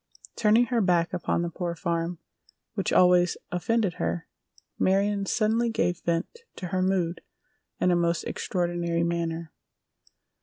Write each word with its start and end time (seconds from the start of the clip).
Turning 0.35 0.65
her 0.65 0.81
back 0.81 1.13
upon 1.13 1.43
the 1.43 1.49
Poor 1.51 1.75
Farm, 1.75 2.17
which 2.73 2.91
always 2.91 3.37
offended 3.51 3.93
her, 4.01 4.27
Marion 4.79 5.27
suddenly 5.27 5.69
gave 5.69 6.01
vent 6.03 6.39
to 6.55 6.69
her 6.69 6.81
mood 6.81 7.21
in 7.79 7.91
a 7.91 7.95
most 7.95 8.23
extraordinary 8.23 9.03
manner. 9.03 9.51